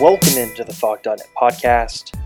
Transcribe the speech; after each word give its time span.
Welcome 0.00 0.38
into 0.38 0.62
the 0.64 0.72
Phog.net 0.78 1.28
podcast. 1.36 2.16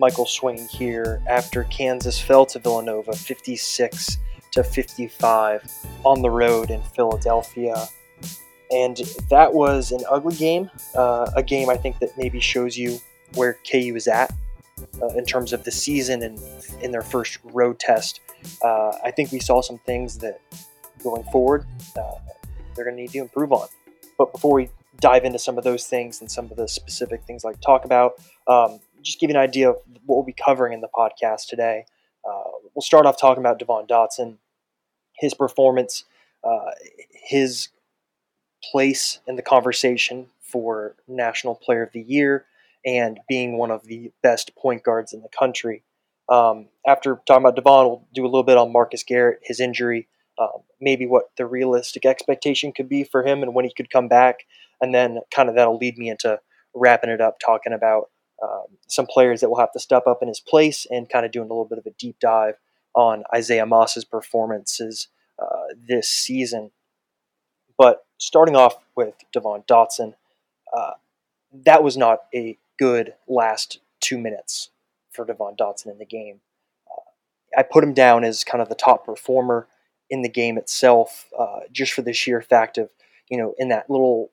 Michael 0.00 0.26
Swain 0.26 0.66
here 0.66 1.22
after 1.28 1.62
Kansas 1.64 2.20
fell 2.20 2.44
to 2.46 2.58
Villanova 2.58 3.12
56 3.12 4.16
to 4.50 4.64
55 4.64 5.72
on 6.04 6.22
the 6.22 6.30
road 6.30 6.70
in 6.70 6.82
Philadelphia. 6.82 7.86
And 8.72 8.96
that 9.30 9.54
was 9.54 9.92
an 9.92 10.02
ugly 10.10 10.34
game, 10.34 10.72
uh, 10.96 11.30
a 11.36 11.42
game 11.42 11.70
I 11.70 11.76
think 11.76 12.00
that 12.00 12.10
maybe 12.18 12.40
shows 12.40 12.76
you 12.76 12.98
where 13.34 13.58
KU 13.70 13.94
is 13.94 14.08
at 14.08 14.34
uh, 15.00 15.06
in 15.08 15.24
terms 15.24 15.52
of 15.52 15.62
the 15.62 15.70
season 15.70 16.24
and 16.24 16.40
in 16.82 16.90
their 16.90 17.02
first 17.02 17.38
road 17.44 17.78
test. 17.78 18.20
Uh, 18.62 18.92
I 19.04 19.10
think 19.10 19.32
we 19.32 19.40
saw 19.40 19.60
some 19.60 19.78
things 19.78 20.18
that 20.18 20.40
going 21.02 21.24
forward 21.24 21.66
uh, 21.96 22.12
they're 22.74 22.84
going 22.84 22.96
to 22.96 23.02
need 23.02 23.12
to 23.12 23.18
improve 23.18 23.52
on. 23.52 23.68
But 24.18 24.32
before 24.32 24.54
we 24.54 24.70
dive 25.00 25.24
into 25.24 25.38
some 25.38 25.58
of 25.58 25.64
those 25.64 25.86
things 25.86 26.20
and 26.20 26.30
some 26.30 26.46
of 26.50 26.56
the 26.56 26.68
specific 26.68 27.24
things 27.24 27.44
like 27.44 27.60
talk 27.60 27.84
about, 27.84 28.14
um, 28.46 28.80
just 29.02 29.20
give 29.20 29.30
you 29.30 29.36
an 29.36 29.42
idea 29.42 29.70
of 29.70 29.76
what 30.04 30.16
we'll 30.16 30.24
be 30.24 30.32
covering 30.32 30.72
in 30.72 30.80
the 30.80 30.88
podcast 30.94 31.48
today. 31.48 31.84
Uh, 32.28 32.50
we'll 32.74 32.82
start 32.82 33.06
off 33.06 33.20
talking 33.20 33.42
about 33.42 33.58
Devon 33.58 33.86
Dotson, 33.86 34.36
his 35.14 35.34
performance, 35.34 36.04
uh, 36.44 36.70
his 37.12 37.68
place 38.70 39.20
in 39.26 39.36
the 39.36 39.42
conversation 39.42 40.26
for 40.40 40.96
National 41.06 41.54
Player 41.54 41.82
of 41.82 41.92
the 41.92 42.02
Year, 42.02 42.46
and 42.84 43.20
being 43.28 43.58
one 43.58 43.70
of 43.70 43.84
the 43.84 44.12
best 44.22 44.54
point 44.56 44.82
guards 44.82 45.12
in 45.12 45.22
the 45.22 45.28
country. 45.28 45.82
Um, 46.28 46.68
after 46.86 47.20
talking 47.26 47.44
about 47.44 47.56
Devon, 47.56 47.86
we'll 47.86 48.06
do 48.12 48.24
a 48.24 48.26
little 48.26 48.42
bit 48.42 48.58
on 48.58 48.72
Marcus 48.72 49.02
Garrett, 49.02 49.40
his 49.42 49.60
injury, 49.60 50.08
um, 50.38 50.62
maybe 50.80 51.06
what 51.06 51.30
the 51.36 51.46
realistic 51.46 52.04
expectation 52.04 52.72
could 52.72 52.88
be 52.88 53.04
for 53.04 53.24
him 53.24 53.42
and 53.42 53.54
when 53.54 53.64
he 53.64 53.72
could 53.72 53.90
come 53.90 54.08
back. 54.08 54.44
And 54.80 54.94
then 54.94 55.20
kind 55.34 55.48
of 55.48 55.54
that'll 55.54 55.78
lead 55.78 55.96
me 55.96 56.10
into 56.10 56.40
wrapping 56.74 57.10
it 57.10 57.20
up, 57.20 57.38
talking 57.38 57.72
about 57.72 58.10
um, 58.42 58.66
some 58.86 59.06
players 59.06 59.40
that 59.40 59.48
will 59.48 59.58
have 59.58 59.72
to 59.72 59.80
step 59.80 60.06
up 60.06 60.18
in 60.20 60.28
his 60.28 60.40
place 60.40 60.86
and 60.90 61.08
kind 61.08 61.24
of 61.24 61.32
doing 61.32 61.46
a 61.46 61.52
little 61.52 61.64
bit 61.64 61.78
of 61.78 61.86
a 61.86 61.90
deep 61.98 62.16
dive 62.20 62.56
on 62.94 63.24
Isaiah 63.34 63.66
Moss's 63.66 64.04
performances 64.04 65.08
uh, 65.38 65.74
this 65.88 66.08
season. 66.08 66.70
But 67.78 68.04
starting 68.18 68.56
off 68.56 68.76
with 68.96 69.14
Devon 69.32 69.62
Dotson, 69.68 70.14
uh, 70.76 70.92
that 71.64 71.82
was 71.82 71.96
not 71.96 72.20
a 72.34 72.58
good 72.78 73.14
last 73.28 73.78
two 74.00 74.18
minutes 74.18 74.70
for 75.16 75.24
Devon 75.24 75.56
Dotson 75.58 75.90
in 75.90 75.98
the 75.98 76.06
game. 76.06 76.40
Uh, 76.90 77.58
I 77.58 77.62
put 77.62 77.82
him 77.82 77.94
down 77.94 78.22
as 78.24 78.44
kind 78.44 78.62
of 78.62 78.68
the 78.68 78.74
top 78.74 79.04
performer 79.04 79.66
in 80.08 80.22
the 80.22 80.28
game 80.28 80.56
itself, 80.56 81.26
uh, 81.36 81.60
just 81.72 81.92
for 81.92 82.02
the 82.02 82.12
sheer 82.12 82.40
fact 82.40 82.78
of, 82.78 82.90
you 83.28 83.36
know, 83.36 83.54
in 83.58 83.68
that 83.70 83.90
little 83.90 84.30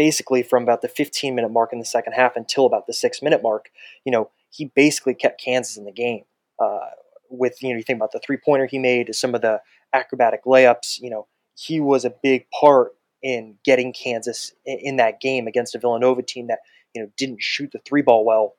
basically 0.00 0.42
from 0.42 0.62
about 0.62 0.80
the 0.80 0.88
15 0.88 1.34
minute 1.34 1.50
mark 1.50 1.74
in 1.74 1.78
the 1.78 1.84
second 1.84 2.14
half 2.14 2.34
until 2.34 2.64
about 2.64 2.86
the 2.86 2.94
six 2.94 3.20
minute 3.20 3.42
mark, 3.42 3.70
you 4.04 4.12
know, 4.12 4.30
he 4.48 4.64
basically 4.74 5.14
kept 5.14 5.38
Kansas 5.38 5.76
in 5.76 5.84
the 5.84 5.92
game. 5.92 6.24
Uh, 6.58 6.88
with, 7.28 7.62
you 7.62 7.68
know, 7.70 7.76
you 7.76 7.82
think 7.82 7.98
about 7.98 8.12
the 8.12 8.18
three 8.18 8.38
pointer 8.38 8.66
he 8.66 8.78
made, 8.78 9.14
some 9.14 9.34
of 9.34 9.42
the 9.42 9.60
acrobatic 9.92 10.44
layups, 10.44 11.00
you 11.00 11.10
know, 11.10 11.26
he 11.54 11.80
was 11.80 12.04
a 12.04 12.14
big 12.22 12.46
part 12.58 12.92
in 13.22 13.56
getting 13.64 13.92
Kansas 13.92 14.52
in, 14.64 14.78
in 14.80 14.96
that 14.96 15.20
game 15.20 15.46
against 15.46 15.74
a 15.74 15.78
Villanova 15.78 16.22
team 16.22 16.46
that, 16.46 16.60
you 16.94 17.02
know, 17.02 17.10
didn't 17.16 17.42
shoot 17.42 17.70
the 17.72 17.78
three 17.80 18.02
ball 18.02 18.24
well. 18.24 18.54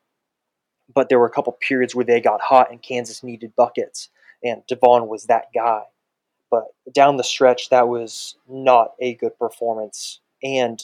But 0.94 1.10
there 1.10 1.20
were 1.20 1.28
a 1.28 1.32
couple 1.32 1.54
periods 1.54 1.96
where 1.96 2.06
they 2.06 2.20
got 2.20 2.42
hot 2.42 2.72
and 2.72 2.82
Kansas 2.82 3.24
needed 3.24 3.56
buckets, 3.56 4.10
and 4.44 4.66
Devon 4.68 5.08
was 5.08 5.26
that 5.26 5.50
guy. 5.54 5.84
But 6.50 6.66
down 6.92 7.18
the 7.18 7.24
stretch, 7.24 7.70
that 7.70 7.88
was 7.88 8.36
not 8.48 8.94
a 9.00 9.14
good 9.16 9.38
performance. 9.40 10.20
And 10.44 10.82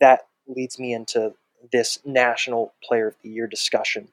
that 0.00 0.26
leads 0.46 0.78
me 0.78 0.92
into 0.92 1.34
this 1.72 1.98
National 2.04 2.74
Player 2.82 3.08
of 3.08 3.16
the 3.22 3.30
Year 3.30 3.46
discussion. 3.46 4.08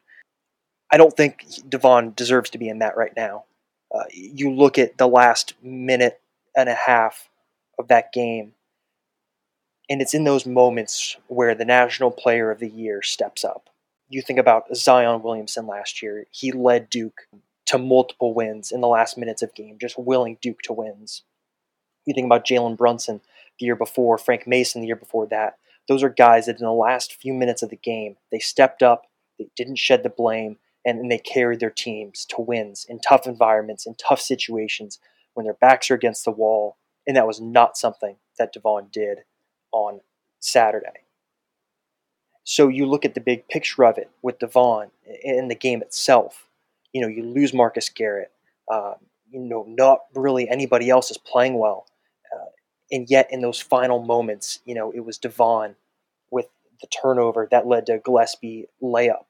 I 0.92 0.98
don't 0.98 1.16
think 1.16 1.46
Devon 1.70 2.14
deserves 2.16 2.50
to 2.52 2.58
be 2.58 2.70
in 2.70 2.80
that 2.80 2.98
right 2.98 3.14
now. 3.16 3.46
Uh, 3.94 4.04
you 4.12 4.52
look 4.52 4.78
at 4.78 4.98
the 4.98 5.08
last 5.08 5.54
minute 5.62 6.22
and 6.56 6.70
a 6.70 6.76
half 6.76 7.30
of 7.78 7.88
that 7.90 8.14
game, 8.14 8.54
and 9.90 10.02
it's 10.02 10.14
in 10.14 10.24
those 10.24 10.46
moments 10.46 11.18
where 11.28 11.56
the 11.56 11.66
National 11.66 12.12
Player 12.12 12.52
of 12.52 12.60
the 12.60 12.70
Year 12.70 13.02
steps 13.02 13.44
up. 13.44 13.70
You 14.12 14.22
think 14.22 14.40
about 14.40 14.76
Zion 14.76 15.24
Williamson 15.24 15.68
last 15.68 16.02
year. 16.02 16.26
He 16.32 16.52
led 16.52 16.90
Duke 16.90 17.22
to 17.68 17.78
multiple 17.78 18.34
wins 18.34 18.72
in 18.72 18.82
the 18.82 18.88
last 18.88 19.18
minutes 19.18 19.42
of 19.42 19.56
game, 19.56 19.78
just 19.80 19.98
willing 19.98 20.38
Duke 20.42 20.62
to 20.64 20.74
wins. 20.74 21.24
You 22.06 22.14
think 22.14 22.26
about 22.26 22.46
Jalen 22.46 22.78
Brunson 22.78 23.22
the 23.60 23.66
year 23.66 23.76
before, 23.76 24.18
Frank 24.18 24.46
Mason 24.46 24.82
the 24.82 24.88
year 24.88 24.96
before 24.96 25.28
that 25.28 25.58
those 25.88 26.04
are 26.04 26.10
guys 26.10 26.46
that 26.46 26.60
in 26.60 26.66
the 26.66 26.72
last 26.72 27.16
few 27.16 27.34
minutes 27.34 27.62
of 27.62 27.70
the 27.70 27.76
game, 27.76 28.16
they 28.32 28.40
stepped 28.40 28.84
up, 28.84 29.08
they 29.38 29.50
didn't 29.56 29.78
shed 29.78 30.04
the 30.04 30.10
blame, 30.10 30.58
and, 30.86 31.12
they 31.12 31.18
carried 31.18 31.60
their 31.60 31.70
teams 31.70 32.26
to 32.26 32.42
wins 32.42 32.86
in 32.90 33.00
tough 33.00 33.28
environments, 33.28 33.86
in 33.86 33.96
tough 33.96 34.20
situations, 34.20 35.00
when 35.34 35.44
their 35.46 35.54
backs 35.54 35.92
are 35.92 35.96
against 35.96 36.26
the 36.26 36.32
wall. 36.32 36.78
And 37.06 37.16
that 37.18 37.28
was 37.28 37.42
not 37.42 37.78
something 37.78 38.16
that 38.40 38.54
Devon 38.54 38.88
did 38.92 39.20
on 39.72 40.02
Saturday. 40.40 41.06
So 42.44 42.68
you 42.68 42.86
look 42.86 43.06
at 43.06 43.14
the 43.14 43.22
big 43.22 43.48
picture 43.48 43.86
of 43.86 43.98
it 43.98 44.10
with 44.22 44.40
Devon 44.40 44.92
in 45.24 45.48
the 45.48 45.56
game 45.56 45.82
itself. 45.82 46.48
You 46.94 47.02
know, 47.02 47.08
you 47.08 47.24
lose 47.24 47.54
Marcus 47.54 47.90
Garrett. 47.90 48.32
Um, 48.72 48.96
you 49.30 49.40
know, 49.40 49.66
not 49.68 50.00
really 50.14 50.50
anybody 50.50 50.90
else 50.90 51.12
is 51.12 51.18
playing 51.18 51.58
well. 51.58 51.86
Uh, 52.34 52.50
and 52.92 53.10
yet, 53.10 53.28
in 53.32 53.42
those 53.42 53.62
final 53.62 54.02
moments, 54.02 54.60
you 54.66 54.76
know, 54.76 54.92
it 54.92 55.06
was 55.06 55.18
Devon 55.18 55.76
with 56.30 56.48
the 56.82 56.88
turnover 56.88 57.48
that 57.52 57.68
led 57.68 57.86
to 57.86 58.00
Gillespie 58.00 58.68
layup. 58.82 59.26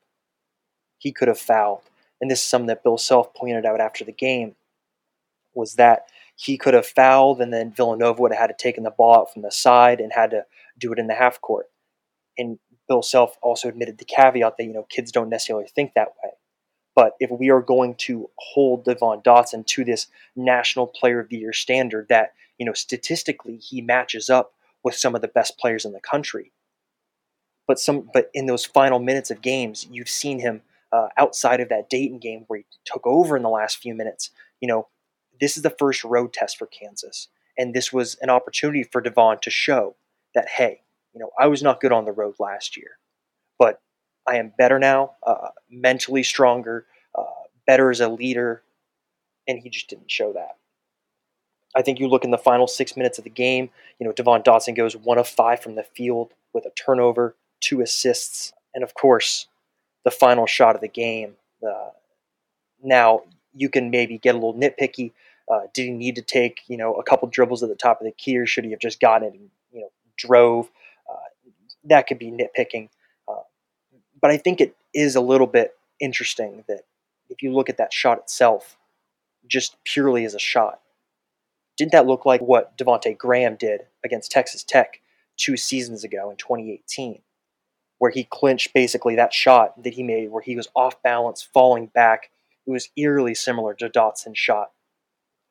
He 0.98 1.12
could 1.12 1.28
have 1.28 1.40
fouled. 1.40 1.84
And 2.20 2.30
this 2.30 2.40
is 2.40 2.46
something 2.46 2.68
that 2.68 2.84
Bill 2.84 2.98
Self 2.98 3.34
pointed 3.34 3.66
out 3.66 3.82
after 3.82 4.06
the 4.06 4.12
game 4.12 4.56
was 5.54 5.76
that 5.76 6.06
he 6.36 6.58
could 6.58 6.74
have 6.74 6.86
fouled 6.86 7.42
and 7.42 7.54
then 7.54 7.74
Villanova 7.74 8.22
would 8.22 8.32
have 8.32 8.40
had 8.40 8.58
to 8.58 8.64
take 8.64 8.82
the 8.82 8.90
ball 8.92 9.16
out 9.16 9.34
from 9.34 9.42
the 9.42 9.52
side 9.52 10.00
and 10.00 10.14
had 10.14 10.32
to 10.32 10.46
do 10.78 10.92
it 10.94 11.00
in 11.00 11.08
the 11.08 11.14
half 11.14 11.42
court. 11.42 11.68
And 12.38 12.58
Bill 12.92 13.02
Self 13.02 13.38
also 13.42 13.70
admitted 13.70 14.00
the 14.00 14.04
caveat 14.04 14.58
that, 14.58 14.66
you 14.66 14.74
know, 14.74 14.84
kids 14.84 15.14
don't 15.14 15.30
necessarily 15.30 15.66
think 15.66 15.94
that 15.94 16.10
way. 16.22 16.32
But 16.94 17.14
if 17.22 17.32
we 17.32 17.50
are 17.50 17.62
going 17.62 17.96
to 18.00 18.30
hold 18.38 18.84
Devon 18.84 19.22
Dotson 19.22 19.66
to 19.68 19.86
this 19.86 20.08
national 20.36 20.88
player 20.88 21.22
of 21.22 21.30
the 21.30 21.38
year 21.38 21.54
standard 21.54 22.08
that, 22.10 22.34
you 22.58 22.66
know, 22.66 22.74
statistically 22.74 23.56
he 23.56 23.80
matches 23.80 24.30
up 24.30 24.52
with 24.84 24.96
some 24.96 25.16
of 25.16 25.22
the 25.22 25.30
best 25.30 25.58
players 25.58 25.86
in 25.86 25.94
the 25.94 26.02
country, 26.02 26.52
but 27.66 27.80
some 27.80 28.10
but 28.14 28.30
in 28.34 28.48
those 28.48 28.66
final 28.66 29.00
minutes 29.00 29.32
of 29.32 29.42
games, 29.42 29.88
you've 29.90 30.10
seen 30.10 30.40
him 30.40 30.62
uh, 30.92 31.08
outside 31.16 31.62
of 31.62 31.70
that 31.70 31.90
Dayton 31.90 32.20
game 32.20 32.44
where 32.50 32.60
he 32.60 32.66
took 32.84 33.08
over 33.08 33.38
in 33.38 33.44
the 33.44 33.50
last 33.50 33.78
few 33.78 33.96
minutes. 33.96 34.32
You 34.60 34.68
know, 34.68 34.90
this 35.40 35.56
is 35.56 35.64
the 35.64 35.70
first 35.70 36.04
road 36.04 36.34
test 36.34 36.58
for 36.58 36.66
Kansas, 36.66 37.30
and 37.58 37.74
this 37.74 37.94
was 37.94 38.16
an 38.16 38.30
opportunity 38.30 38.84
for 38.84 39.00
Devon 39.00 39.38
to 39.44 39.50
show 39.50 39.96
that 40.36 40.50
hey, 40.50 40.82
you 41.14 41.20
know, 41.20 41.30
I 41.40 41.48
was 41.48 41.62
not 41.64 41.82
good 41.82 41.92
on 41.92 42.06
the 42.06 42.12
road 42.12 42.36
last 42.40 42.78
year, 42.78 42.92
but 43.60 43.82
I 44.28 44.38
am 44.38 44.54
better 44.58 44.80
now, 44.80 45.14
uh, 45.26 45.50
mentally 45.70 46.24
stronger, 46.24 46.86
uh, 47.18 47.24
better 47.68 47.90
as 47.90 48.00
a 48.00 48.10
leader, 48.10 48.64
and 49.48 49.60
he 49.60 49.70
just 49.70 49.90
didn't 49.90 50.12
show 50.12 50.34
that. 50.34 50.58
I 51.76 51.82
think 51.82 52.00
you 52.00 52.08
look 52.08 52.24
in 52.24 52.32
the 52.32 52.38
final 52.38 52.68
six 52.68 52.98
minutes 52.98 53.18
of 53.18 53.24
the 53.24 53.30
game, 53.30 53.70
you 54.00 54.06
know, 54.06 54.14
Devon 54.14 54.42
Dotson 54.42 54.76
goes 54.76 54.96
one 54.96 55.18
of 55.18 55.28
five 55.28 55.62
from 55.62 55.76
the 55.76 55.84
field 55.84 56.34
with 56.54 56.66
a 56.66 56.72
turnover, 56.72 57.36
two 57.62 57.82
assists, 57.82 58.54
and 58.74 58.84
of 58.84 58.94
course, 58.94 59.48
the 60.04 60.12
final 60.12 60.46
shot 60.46 60.76
of 60.76 60.82
the 60.82 60.88
game. 60.88 61.36
Uh, 61.66 61.90
now, 62.84 63.22
you 63.54 63.70
can 63.70 63.90
maybe 63.90 64.18
get 64.18 64.36
a 64.36 64.38
little 64.38 64.54
nitpicky. 64.54 65.12
Uh, 65.52 65.62
did 65.74 65.86
he 65.86 65.92
need 65.92 66.16
to 66.16 66.22
take, 66.22 66.62
you 66.68 66.78
know, 66.78 66.94
a 66.94 67.04
couple 67.04 67.28
dribbles 67.28 67.64
at 67.64 67.70
the 67.70 67.76
top 67.76 68.02
of 68.02 68.06
the 68.06 68.12
key, 68.12 68.38
or 68.38 68.46
should 68.46 68.66
he 68.66 68.72
have 68.72 68.80
just 68.80 69.00
gotten 69.00 69.28
it 69.28 69.34
and, 69.34 69.50
you 69.72 69.82
know, 69.82 69.92
drove? 70.18 70.70
That 71.84 72.08
could 72.08 72.20
be 72.20 72.32
nitpicking. 72.32 72.90
Uh, 73.28 73.44
but 74.22 74.32
I 74.32 74.38
think 74.38 74.62
it 74.62 74.76
is 74.94 75.16
a 75.16 75.22
little 75.22 75.48
bit 75.48 75.76
interesting 76.00 76.64
that 76.68 76.82
if 77.30 77.42
you 77.42 77.54
look 77.54 77.70
at 77.70 77.78
that 77.78 77.94
shot 77.94 78.20
itself, 78.20 78.78
just 79.48 79.78
purely 79.84 80.26
as 80.26 80.36
a 80.36 80.40
shot, 80.40 80.82
didn't 81.78 81.94
that 81.94 82.06
look 82.06 82.26
like 82.26 82.42
what 82.42 82.78
Devonte 82.78 83.18
Graham 83.18 83.56
did 83.56 83.88
against 84.04 84.32
Texas 84.32 84.64
Tech 84.64 85.02
two 85.38 85.58
seasons 85.58 86.04
ago 86.04 86.30
in 86.30 86.38
2018? 86.38 87.22
where 88.02 88.10
he 88.10 88.24
clinched 88.24 88.74
basically 88.74 89.16
that 89.16 89.32
shot 89.32 89.84
that 89.84 89.94
he 89.94 90.02
made, 90.02 90.32
where 90.32 90.42
he 90.42 90.56
was 90.56 90.68
off 90.76 91.00
balance, 91.04 91.48
falling 91.54 91.86
back. 91.86 92.32
It 92.66 92.72
was 92.72 92.90
eerily 92.98 93.36
similar 93.36 93.76
to 93.76 93.90
Dotson's 93.90 94.40
shot. 94.40 94.72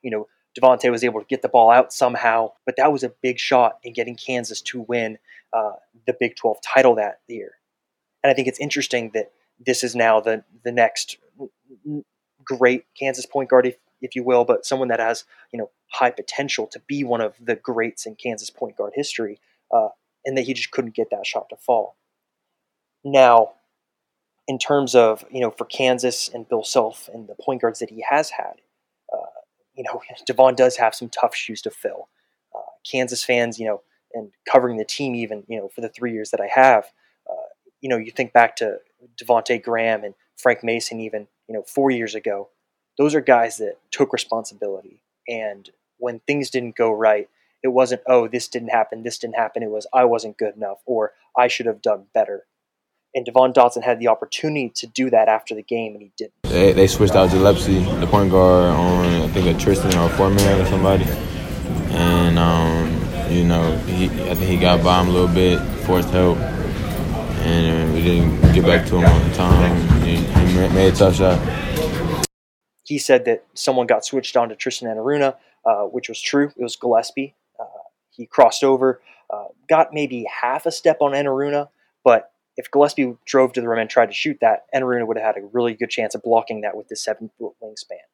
You 0.03 0.11
know, 0.11 0.27
Devonte 0.59 0.91
was 0.91 1.05
able 1.05 1.21
to 1.21 1.27
get 1.27 1.43
the 1.43 1.49
ball 1.49 1.71
out 1.71 1.93
somehow, 1.93 2.53
but 2.67 2.77
that 2.77 2.93
was 2.93 3.05
a 3.05 3.13
big 3.23 3.39
shot 3.39 3.79
in 3.85 3.93
getting 3.93 4.17
Kansas 4.17 4.61
to 4.63 4.81
win 4.83 5.19
uh, 5.53 5.73
the 6.07 6.17
Big 6.19 6.37
12 6.37 6.59
title 6.63 6.95
that 6.97 7.21
year. 7.29 7.53
And 8.23 8.31
I 8.31 8.35
think 8.35 8.49
it's 8.49 8.61
interesting 8.61 9.11
that 9.15 9.33
this 9.65 9.85
is 9.85 9.95
now 9.95 10.21
the 10.21 10.45
the 10.65 10.73
next 10.73 11.19
great 12.45 12.85
Kansas 12.99 13.27
point 13.27 13.51
guard, 13.51 13.67
if, 13.67 13.77
if 14.01 14.17
you 14.17 14.25
will, 14.25 14.45
but 14.45 14.65
someone 14.65 14.89
that 14.89 15.01
has 15.01 15.25
you 15.53 15.59
know 15.59 15.71
high 15.89 16.11
potential 16.11 16.67
to 16.69 16.81
be 16.87 17.05
one 17.05 17.21
of 17.21 17.35
the 17.41 17.57
greats 17.57 18.07
in 18.07 18.15
Kansas 18.15 18.51
point 18.51 18.77
guard 18.77 18.93
history, 18.95 19.41
uh, 19.73 19.89
and 20.25 20.37
that 20.37 20.43
he 20.43 20.55
just 20.55 20.71
couldn't 20.71 20.95
get 20.95 21.11
that 21.11 21.27
shot 21.27 21.49
to 21.51 21.57
fall. 21.57 21.97
Now, 23.05 23.53
in 24.49 24.59
terms 24.59 24.95
of 24.95 25.25
you 25.31 25.41
know 25.41 25.51
for 25.51 25.65
Kansas 25.65 26.29
and 26.29 26.49
Bill 26.49 26.65
Self 26.65 27.09
and 27.13 27.29
the 27.29 27.37
point 27.41 27.63
guards 27.63 27.79
that 27.79 27.91
he 27.91 28.05
has 28.09 28.31
had, 28.31 28.55
you 29.81 29.85
know 29.85 30.03
Devon 30.27 30.55
does 30.55 30.77
have 30.77 30.95
some 30.95 31.09
tough 31.09 31.35
shoes 31.35 31.63
to 31.63 31.71
fill. 31.71 32.09
Uh, 32.55 32.61
Kansas 32.85 33.25
fans, 33.25 33.59
you 33.59 33.67
know, 33.67 33.81
and 34.13 34.31
covering 34.47 34.77
the 34.77 34.85
team 34.85 35.15
even 35.15 35.45
you 35.49 35.59
know 35.59 35.69
for 35.69 35.81
the 35.81 35.89
three 35.89 36.13
years 36.13 36.31
that 36.33 36.41
I 36.41 36.49
have, 36.49 36.85
uh, 37.29 37.49
you 37.81 37.89
know, 37.89 37.97
you 37.97 38.11
think 38.11 38.35
back 38.35 38.57
to 38.57 38.79
Devonte 39.17 39.63
Graham 39.63 40.05
and 40.05 40.15
Frank 40.37 40.63
Mason 40.63 41.01
even 41.01 41.29
you 41.49 41.55
know 41.55 41.63
four 41.63 41.91
years 41.91 42.15
ago. 42.15 42.51
Those 42.99 43.15
are 43.15 43.23
guys 43.23 43.57
that 43.57 43.79
took 43.91 44.13
responsibility, 44.13 45.01
and 45.27 45.71
when 45.97 46.21
things 46.21 46.51
didn't 46.51 46.77
go 46.77 46.93
right, 46.93 47.31
it 47.63 47.69
wasn't 47.69 48.03
oh 48.07 48.29
this 48.29 48.49
didn't 48.49 48.69
happen, 48.69 49.03
this 49.03 49.17
didn't 49.17 49.37
happen. 49.37 49.63
It 49.63 49.71
was 49.71 49.87
I 49.95 50.05
wasn't 50.05 50.37
good 50.37 50.57
enough, 50.57 50.83
or 50.85 51.13
I 51.35 51.49
should 51.49 51.67
have 51.67 51.81
done 51.81 52.05
better 52.13 52.45
and 53.15 53.25
Devon 53.25 53.53
Dotson 53.53 53.83
had 53.83 53.99
the 53.99 54.09
opportunity 54.09 54.69
to 54.77 54.87
do 54.87 55.11
that 55.11 55.29
after 55.29 55.55
the 55.55 55.63
game, 55.63 55.95
and 55.95 56.03
he 56.03 56.13
didn't. 56.17 56.40
They, 56.51 56.73
they 56.73 56.89
switched 56.89 57.15
out 57.15 57.31
Gillespie, 57.31 57.79
the 58.01 58.09
point 58.09 58.33
guard, 58.33 58.75
on 58.75 59.05
I 59.23 59.29
think 59.29 59.47
a 59.47 59.59
Tristan 59.59 59.97
or 59.97 60.07
a 60.07 60.17
Foreman 60.17 60.61
or 60.61 60.67
somebody, 60.67 61.05
and 61.91 62.37
um, 62.41 63.33
you 63.33 63.45
know 63.45 63.77
he 63.87 64.07
I 64.07 64.35
think 64.35 64.51
he 64.51 64.57
got 64.57 64.83
by 64.83 65.01
him 65.01 65.09
a 65.09 65.13
little 65.13 65.33
bit, 65.33 65.61
forced 65.87 66.11
help, 66.11 66.39
and 66.39 67.95
we 67.95 68.03
didn't 68.03 68.53
get 68.53 68.67
back 68.67 68.85
to 68.89 68.97
him 68.97 69.05
on 69.05 69.33
time. 69.33 70.03
He, 70.03 70.17
he 70.17 70.69
made 70.75 70.93
a 70.93 70.97
tough 70.97 71.15
shot. 71.15 71.39
He 72.83 72.99
said 72.99 73.27
that 73.27 73.45
someone 73.55 73.87
got 73.87 74.05
switched 74.05 74.37
on 74.37 74.49
to 74.49 74.57
Tristan 74.57 74.89
Enaruna, 74.89 75.37
uh, 75.65 75.83
which 75.83 76.09
was 76.09 76.21
true. 76.21 76.53
It 76.57 76.63
was 76.65 76.75
Gillespie. 76.75 77.37
Uh, 77.61 77.65
he 78.11 78.27
crossed 78.27 78.65
over, 78.65 79.01
uh, 79.33 79.45
got 79.69 79.95
maybe 79.95 80.27
half 80.41 80.67
a 80.67 80.73
step 80.73 80.97
on 81.01 81.13
Enaruna, 81.13 81.69
but 82.03 82.33
if 82.61 82.71
Gillespie 82.71 83.17
drove 83.25 83.55
to 83.55 83.63
the 83.63 83.69
rim 83.69 83.79
and 83.79 83.89
tried 83.89 84.07
to 84.07 84.13
shoot 84.13 84.37
that, 84.43 84.67
Enaruna 84.75 85.07
would 85.07 85.17
have 85.17 85.35
had 85.35 85.43
a 85.43 85.47
really 85.47 85.73
good 85.73 85.89
chance 85.89 86.15
of 86.15 86.23
blocking 86.23 86.61
that 86.61 86.77
with 86.77 86.91
his 86.91 87.03
seven 87.03 87.31
foot 87.39 87.55
wingspan. 87.63 88.05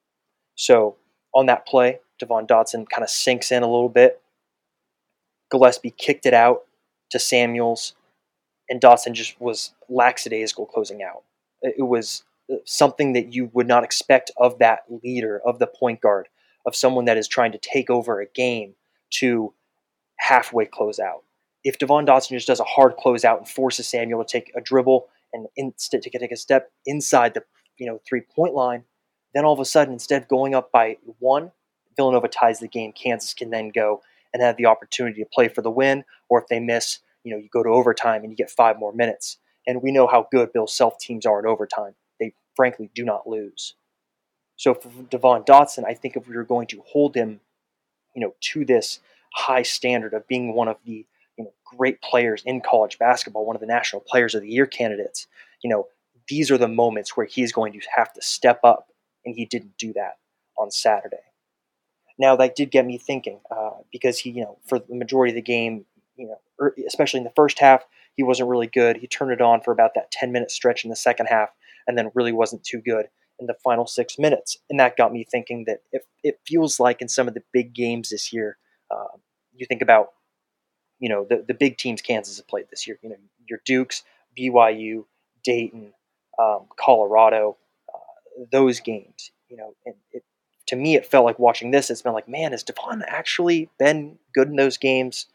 So 0.55 0.97
on 1.35 1.47
that 1.47 1.67
play, 1.67 1.99
Devon 2.21 2.47
Dotson 2.47 2.89
kind 2.89 3.03
of 3.03 3.11
sinks 3.11 3.51
in 3.51 3.65
a 3.65 3.71
little 3.71 3.89
bit. 3.89 4.23
Gillespie 5.51 5.91
kicked 5.91 6.27
it 6.27 6.33
out 6.33 6.63
to 7.11 7.19
Samuels, 7.19 7.95
and 8.71 8.81
Dotson 8.81 9.15
just 9.15 9.41
was 9.41 9.73
lackadaisical 9.89 10.67
closing 10.67 11.03
out. 11.03 11.25
It 11.63 11.89
was 11.89 12.23
uh, 12.51 12.57
something 12.65 13.15
that 13.15 13.33
you 13.35 13.51
would 13.53 13.67
not 13.67 13.83
expect 13.83 14.31
of 14.37 14.61
that 14.61 14.85
leader, 15.03 15.41
of 15.45 15.59
the 15.59 15.67
point 15.67 16.01
guard, 16.01 16.29
of 16.65 16.77
someone 16.77 17.07
that 17.07 17.17
is 17.17 17.27
trying 17.27 17.51
to 17.53 17.59
take 17.59 17.91
over 17.91 18.21
a 18.21 18.27
game 18.27 18.75
to 19.19 19.53
halfway 20.19 20.67
close 20.67 21.01
out 21.01 21.25
if 21.67 21.79
Devon 21.79 22.07
Dotson 22.07 22.31
just 22.31 22.47
does 22.47 22.61
a 22.61 22.65
hard 22.65 22.97
closeout 22.97 23.39
and 23.39 23.49
forces 23.49 23.89
Samuel 23.89 24.25
to 24.25 24.31
take 24.31 24.53
a 24.55 24.61
dribble 24.61 25.09
and 25.33 25.49
instead 25.57 26.01
to 26.03 26.11
take 26.11 26.31
a 26.31 26.37
step 26.37 26.71
inside 26.87 27.35
the 27.35 27.43
you 27.77 27.87
know 27.87 28.01
three 28.09 28.21
point 28.21 28.55
line, 28.55 28.85
then 29.35 29.45
all 29.45 29.53
of 29.53 29.59
a 29.59 29.65
sudden 29.65 29.93
instead 29.93 30.23
of 30.23 30.29
going 30.29 30.55
up 30.55 30.71
by 30.71 30.97
one, 31.19 31.51
Villanova 31.97 32.29
ties 32.29 32.61
the 32.61 32.69
game. 32.69 32.93
Kansas 32.93 33.35
can 33.35 33.51
then 33.51 33.71
go 33.71 34.01
and 34.33 34.43
have 34.43 34.57
the 34.57 34.67
opportunity 34.67 35.23
to 35.23 35.29
play 35.33 35.49
for 35.49 35.61
the 35.61 35.71
win, 35.71 36.05
or 36.29 36.41
if 36.41 36.47
they 36.47 36.61
miss, 36.61 37.01
you 37.25 37.33
know, 37.33 37.37
you 37.37 37.49
go 37.53 37.65
to 37.65 37.69
overtime 37.71 38.23
and 38.23 38.31
you 38.31 38.37
get 38.37 38.51
five 38.51 38.79
more 38.79 38.93
minutes. 38.93 39.39
And 39.67 39.83
we 39.83 39.91
know 39.91 40.07
how 40.07 40.29
good 40.31 40.53
Bill 40.53 40.69
Self 40.69 40.99
teams 41.01 41.27
are 41.27 41.41
in 41.41 41.47
overtime. 41.47 41.97
They 42.21 42.35
frankly 42.55 42.91
do 42.95 43.05
not 43.05 43.27
lose. 43.27 43.75
So 44.55 44.73
for 44.73 44.89
Devon 45.11 45.43
Dotson, 45.43 45.85
I 45.85 45.95
think 45.95 46.17
if 46.17 46.29
we 46.29 46.37
were 46.37 46.45
going 46.45 46.69
to 46.69 46.83
hold 46.87 47.17
him, 47.17 47.41
you 48.15 48.21
know, 48.23 48.35
to 48.53 48.65
this 48.65 49.01
high 49.35 49.63
standard 49.63 50.15
of 50.15 50.29
being 50.29 50.55
one 50.55 50.69
of 50.69 50.77
the 50.85 51.07
great 51.67 52.01
players 52.01 52.43
in 52.47 52.61
college 52.61 52.99
basketball, 52.99 53.45
one 53.45 53.57
of 53.57 53.61
the 53.61 53.67
national 53.67 54.03
players 54.07 54.35
of 54.35 54.43
the 54.43 54.49
year 54.49 54.67
candidates. 54.67 55.27
You 55.63 55.71
know, 55.71 55.89
these 56.29 56.51
are 56.51 56.59
the 56.59 56.69
moments 56.69 57.17
where 57.17 57.27
he's 57.27 57.53
going 57.53 57.73
to 57.73 57.81
have 57.97 58.13
to 58.15 58.23
step 58.23 58.61
up, 58.65 58.89
and 59.25 59.35
he 59.35 59.45
didn't 59.45 59.77
do 59.77 59.93
that 59.95 60.19
on 60.59 60.71
Saturday. 60.71 61.17
Now 62.19 62.37
that 62.37 62.57
did 62.57 62.71
get 62.71 62.87
me 62.87 62.99
thinking 62.99 63.41
uh, 63.51 63.71
because 63.93 64.19
he, 64.19 64.31
you 64.31 64.43
know, 64.43 64.59
for 64.67 64.79
the 64.79 64.95
majority 64.95 65.33
of 65.33 65.37
the 65.37 65.43
game, 65.43 65.85
you 66.17 66.29
know, 66.29 66.41
er, 66.61 66.75
especially 66.87 67.19
in 67.19 67.25
the 67.25 67.33
first 67.37 67.59
half, 67.59 67.85
he 68.15 68.23
wasn't 68.23 68.49
really 68.49 68.67
good. 68.67 68.97
He 68.97 69.07
turned 69.07 69.33
it 69.33 69.43
on 69.43 69.61
for 69.61 69.73
about 69.73 69.93
that 69.95 70.11
10 70.11 70.33
minute 70.33 70.51
stretch 70.51 70.85
in 70.85 70.91
the 70.91 70.97
second 70.97 71.27
half, 71.27 71.51
and 71.87 71.99
then 71.99 72.11
really 72.15 72.33
wasn't 72.33 72.65
too 72.65 72.81
good 72.81 73.07
in 73.39 73.47
the 73.47 73.57
final 73.63 73.87
six 73.87 74.19
minutes. 74.19 74.57
And 74.71 74.81
that 74.81 74.97
got 74.97 75.13
me 75.13 75.25
thinking 75.31 75.65
that 75.67 75.81
if 75.93 76.03
it 76.23 76.41
feels 76.47 76.81
like 76.81 77.03
in 77.03 77.09
some 77.09 77.29
of 77.29 77.35
the 77.35 77.43
big 77.53 77.75
games 77.75 78.09
this 78.09 78.33
year, 78.33 78.57
uh, 78.91 79.19
you 79.55 79.67
think 79.67 79.83
about 79.83 80.09
you 80.99 81.09
know 81.09 81.27
the 81.29 81.45
the 81.47 81.55
big 81.55 81.77
teams 81.77 82.03
Kansas 82.03 82.37
has 82.37 82.45
played 82.45 82.67
this 82.71 82.87
year. 82.87 82.99
You 83.03 83.11
know 83.11 83.17
your 83.49 83.61
Dukes, 83.65 84.03
BYU, 84.39 85.05
Dayton, 85.45 85.93
um, 86.39 86.67
Colorado, 86.79 87.57
uh, 87.93 88.45
those 88.51 88.81
games. 88.81 89.31
You 89.49 89.57
know, 89.57 89.75
and 89.85 89.95
it, 90.13 90.25
to 90.67 90.77
me 90.77 90.97
it 90.97 91.07
felt 91.07 91.25
like 91.25 91.39
watching 91.39 91.71
this. 91.71 91.91
It's 91.91 92.03
been 92.03 92.13
like, 92.13 92.29
man, 92.29 92.53
has 92.53 92.63
Devon 92.63 93.05
actually 93.07 93.71
been 93.79 94.19
good 94.35 94.49
in 94.49 94.57
those 94.57 94.77
games? 94.77 95.27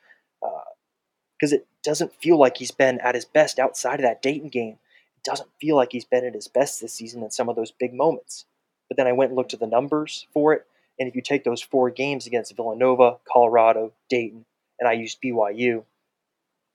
Because 1.40 1.54
uh, 1.54 1.58
it 1.58 1.68
doesn't 1.84 2.14
feel 2.16 2.38
like 2.38 2.58
he's 2.58 2.72
been 2.72 3.00
at 3.00 3.16
his 3.16 3.26
best 3.26 3.60
outside 3.60 3.96
of 4.00 4.04
that 4.04 4.22
Dayton 4.22 4.50
game. 4.50 4.78
It 5.18 5.24
doesn't 5.24 5.50
feel 5.60 5.76
like 5.76 5.92
he's 5.92 6.06
been 6.06 6.26
at 6.26 6.34
his 6.34 6.48
best 6.48 6.82
this 6.82 6.94
season 6.94 7.24
in 7.24 7.32
some 7.32 7.50
of 7.50 7.56
those 7.56 7.72
big 7.72 7.94
moments. 7.94 8.46
But 8.90 8.98
then 8.98 9.08
I 9.08 9.14
went 9.14 9.30
and 9.30 9.38
looked 9.38 9.54
at 9.54 9.62
the 9.62 9.68
numbers 9.68 10.28
for 10.34 10.52
it, 10.54 10.66
and 11.00 11.08
if 11.08 11.16
you 11.16 11.22
take 11.22 11.46
those 11.46 11.62
four 11.62 11.90
games 11.90 12.28
against 12.28 12.56
Villanova, 12.56 13.18
Colorado, 13.32 13.94
Dayton, 14.10 14.46
and 14.82 14.90
I 14.90 14.94
used 14.94 15.22
BYU, 15.22 15.84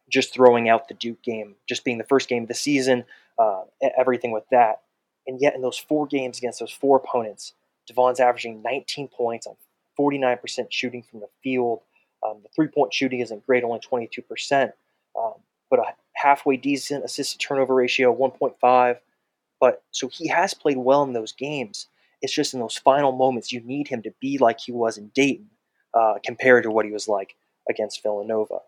just 0.08 0.32
throwing 0.32 0.69
out 0.69 0.88
the 0.88 0.94
Duke 0.94 1.23
game, 1.23 1.56
just 1.69 1.85
being 1.85 1.99
the 1.99 2.05
first 2.05 2.29
game 2.29 2.44
of 2.44 2.49
the 2.49 2.55
season, 2.55 3.05
uh, 3.38 3.62
everything 3.99 4.31
with 4.31 4.44
that. 4.53 4.82
And 5.26 5.41
yet, 5.41 5.56
in 5.56 5.61
those 5.61 5.76
four 5.76 6.06
games 6.06 6.38
against 6.38 6.61
those 6.61 6.70
four 6.70 6.97
opponents, 6.97 7.53
Devon's 7.88 8.20
averaging 8.20 8.62
19 8.62 9.08
points 9.08 9.47
on 9.47 9.56
49% 9.99 10.67
shooting 10.70 11.03
from 11.03 11.20
the 11.20 11.29
field. 11.43 11.81
Um, 12.25 12.38
the 12.43 12.49
three 12.55 12.69
point 12.69 12.94
shooting 12.94 13.20
isn't 13.20 13.44
great, 13.44 13.64
only 13.64 13.81
22%, 13.81 14.73
um, 15.19 15.32
but 15.69 15.81
a 15.81 15.94
halfway 16.14 16.56
decent 16.56 17.05
assist 17.05 17.32
to 17.32 17.38
turnover 17.38 17.75
ratio, 17.75 18.17
1.5. 18.17 18.99
But 19.61 19.82
so 19.91 20.08
he 20.08 20.29
has 20.29 20.55
played 20.55 20.76
well 20.76 21.03
in 21.03 21.12
those 21.12 21.32
games. 21.32 21.88
It's 22.23 22.32
just 22.32 22.55
in 22.55 22.61
those 22.61 22.76
final 22.76 23.11
moments 23.11 23.53
you 23.53 23.60
need 23.60 23.89
him 23.89 24.03
to 24.03 24.13
be 24.20 24.39
like 24.39 24.60
he 24.60 24.72
was 24.72 24.96
in 24.96 25.08
Dayton 25.08 25.51
uh, 25.93 26.15
compared 26.25 26.63
to 26.63 26.70
what 26.70 26.84
he 26.84 26.93
was 26.93 27.08
like 27.08 27.34
against 27.69 28.03
Villanova. 28.03 28.61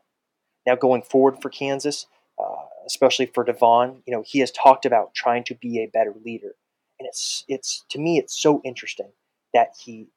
Now, 0.66 0.76
going 0.76 1.02
forward 1.02 1.40
for 1.40 1.48
Kansas, 1.48 2.06
uh, 2.38 2.66
especially 2.86 3.26
for 3.26 3.44
Devon, 3.44 4.02
you 4.06 4.12
know, 4.14 4.22
he 4.26 4.40
has 4.40 4.50
talked 4.50 4.84
about 4.84 5.14
trying 5.14 5.44
to 5.44 5.54
be 5.54 5.82
a 5.82 5.86
better 5.86 6.14
leader, 6.24 6.54
and 6.98 7.06
it's 7.08 7.44
it's 7.48 7.84
to 7.90 7.98
me 7.98 8.18
it's 8.18 8.40
so 8.40 8.60
interesting 8.64 9.10
that 9.54 9.74
he 9.84 10.08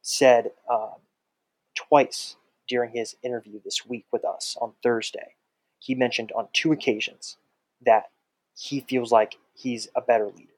said 0.00 0.50
um, 0.70 0.96
twice 1.74 2.36
during 2.68 2.92
his 2.92 3.16
interview 3.22 3.60
this 3.64 3.86
week 3.86 4.06
with 4.12 4.24
us 4.24 4.56
on 4.60 4.72
Thursday. 4.82 5.34
He 5.78 5.94
mentioned 5.94 6.32
on 6.34 6.48
two 6.52 6.72
occasions 6.72 7.36
that 7.84 8.04
he 8.56 8.80
feels 8.80 9.10
like 9.12 9.36
he's 9.54 9.88
a 9.94 10.00
better 10.00 10.26
leader. 10.26 10.52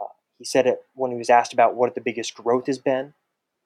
Uh, 0.00 0.06
he 0.38 0.44
said 0.44 0.66
it 0.66 0.82
when 0.94 1.12
he 1.12 1.16
was 1.16 1.30
asked 1.30 1.52
about 1.52 1.74
what 1.74 1.94
the 1.94 2.00
biggest 2.00 2.34
growth 2.34 2.66
has 2.66 2.78
been 2.78 3.14